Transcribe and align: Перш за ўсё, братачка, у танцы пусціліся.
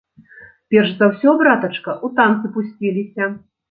Перш 0.75 0.95
за 1.03 1.11
ўсё, 1.13 1.35
братачка, 1.43 1.97
у 2.09 2.13
танцы 2.19 2.55
пусціліся. 2.61 3.35